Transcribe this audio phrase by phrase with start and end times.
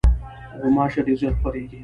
[0.59, 1.79] غوماشې ډېر ژر خپرېږي.